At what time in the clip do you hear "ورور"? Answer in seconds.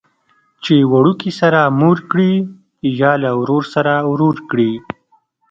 3.39-3.63, 4.11-4.37